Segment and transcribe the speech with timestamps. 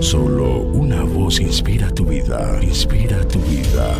[0.00, 3.94] Solo una voz inspira tu vida, inspira tu vida.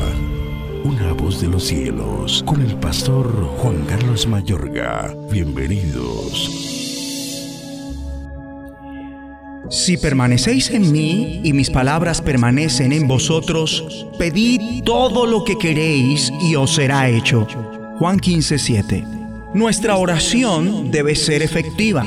[0.84, 3.28] Una voz de los cielos, con el pastor
[3.58, 5.14] Juan Carlos Mayorga.
[5.30, 6.50] Bienvenidos.
[9.70, 16.32] Si permanecéis en mí y mis palabras permanecen en vosotros, pedid todo lo que queréis
[16.40, 17.46] y os será hecho.
[17.98, 19.04] Juan 15:7.
[19.54, 22.04] Nuestra oración debe ser efectiva.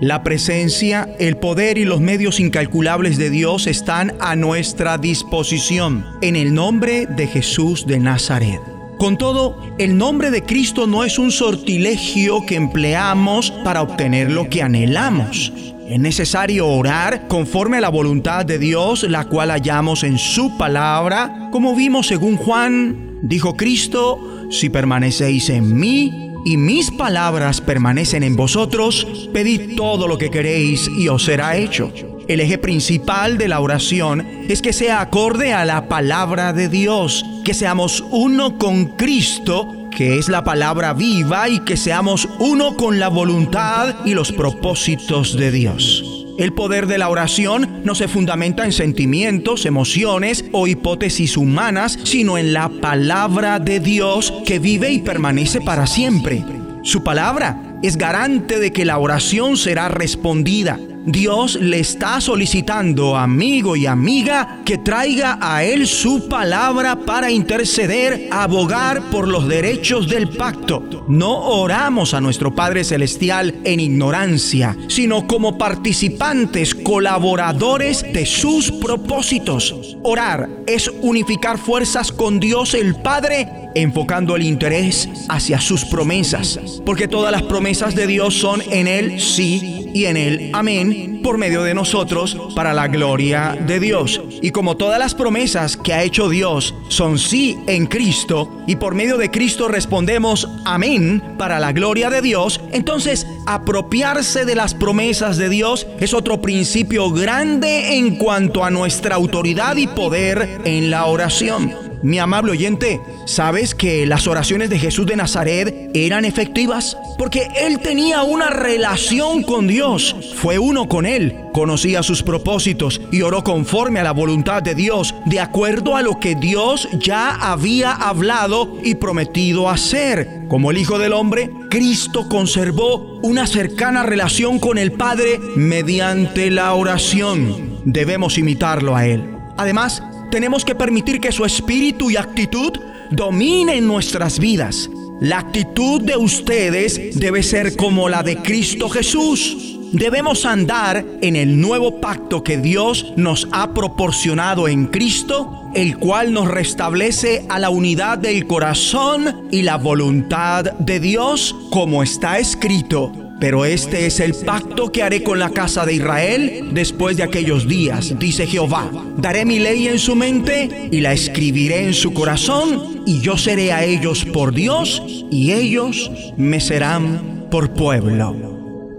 [0.00, 6.36] La presencia, el poder y los medios incalculables de Dios están a nuestra disposición en
[6.36, 8.62] el nombre de Jesús de Nazaret.
[8.96, 14.48] Con todo, el nombre de Cristo no es un sortilegio que empleamos para obtener lo
[14.48, 15.52] que anhelamos.
[15.86, 21.50] Es necesario orar conforme a la voluntad de Dios, la cual hallamos en su palabra.
[21.52, 28.36] Como vimos según Juan, dijo Cristo, si permanecéis en mí y mis palabras permanecen en
[28.36, 31.92] vosotros, pedid todo lo que queréis y os será hecho.
[32.28, 37.24] El eje principal de la oración es que sea acorde a la palabra de Dios,
[37.44, 42.98] que seamos uno con Cristo que es la palabra viva y que seamos uno con
[42.98, 46.19] la voluntad y los propósitos de Dios.
[46.40, 52.38] El poder de la oración no se fundamenta en sentimientos, emociones o hipótesis humanas, sino
[52.38, 56.42] en la palabra de Dios que vive y permanece para siempre.
[56.82, 60.80] Su palabra es garante de que la oración será respondida.
[61.06, 68.28] Dios le está solicitando, amigo y amiga, que traiga a Él su palabra para interceder,
[68.30, 71.04] abogar por los derechos del pacto.
[71.08, 79.96] No oramos a nuestro Padre Celestial en ignorancia, sino como participantes, colaboradores de sus propósitos.
[80.02, 87.08] Orar es unificar fuerzas con Dios el Padre enfocando el interés hacia sus promesas, porque
[87.08, 91.62] todas las promesas de Dios son en Él sí y en Él amén, por medio
[91.62, 94.20] de nosotros, para la gloria de Dios.
[94.42, 98.94] Y como todas las promesas que ha hecho Dios son sí en Cristo, y por
[98.94, 105.36] medio de Cristo respondemos amén para la gloria de Dios, entonces apropiarse de las promesas
[105.36, 111.06] de Dios es otro principio grande en cuanto a nuestra autoridad y poder en la
[111.06, 111.89] oración.
[112.02, 116.96] Mi amable oyente, ¿sabes que las oraciones de Jesús de Nazaret eran efectivas?
[117.18, 123.20] Porque él tenía una relación con Dios, fue uno con él, conocía sus propósitos y
[123.20, 127.92] oró conforme a la voluntad de Dios, de acuerdo a lo que Dios ya había
[127.92, 130.46] hablado y prometido hacer.
[130.48, 136.72] Como el Hijo del Hombre, Cristo conservó una cercana relación con el Padre mediante la
[136.72, 137.80] oración.
[137.84, 139.36] Debemos imitarlo a Él.
[139.56, 142.72] Además, tenemos que permitir que su espíritu y actitud
[143.10, 144.88] dominen nuestras vidas.
[145.20, 149.76] La actitud de ustedes debe ser como la de Cristo Jesús.
[149.92, 156.32] Debemos andar en el nuevo pacto que Dios nos ha proporcionado en Cristo, el cual
[156.32, 163.19] nos restablece a la unidad del corazón y la voluntad de Dios, como está escrito.
[163.40, 167.66] Pero este es el pacto que haré con la casa de Israel después de aquellos
[167.66, 168.90] días, dice Jehová.
[169.16, 173.72] Daré mi ley en su mente y la escribiré en su corazón, y yo seré
[173.72, 178.36] a ellos por Dios, y ellos me serán por pueblo.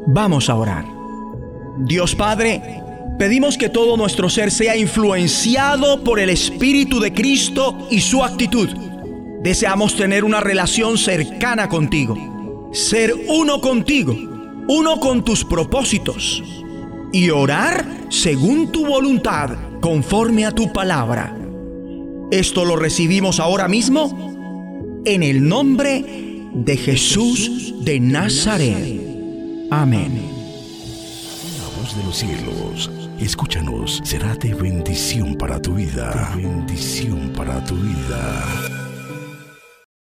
[0.08, 0.86] Vamos a orar.
[1.78, 2.82] Dios Padre,
[3.20, 8.70] pedimos que todo nuestro ser sea influenciado por el Espíritu de Cristo y su actitud.
[9.44, 14.31] Deseamos tener una relación cercana contigo, ser uno contigo
[14.68, 16.44] uno con tus propósitos
[17.12, 21.38] y orar según tu voluntad, conforme a tu palabra.
[22.32, 29.02] Esto lo recibimos ahora mismo en el nombre de Jesús de Nazaret.
[29.70, 30.22] Amén.
[31.58, 36.34] La voz de los cielos, escúchanos, será de bendición para tu vida.
[36.36, 38.81] bendición para tu vida.